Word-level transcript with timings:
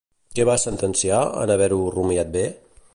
Què 0.37 0.45
va 0.49 0.55
sentenciar, 0.63 1.19
en 1.43 1.55
haver-ho 1.57 1.79
rumiat 1.99 2.37
bé? 2.39 2.49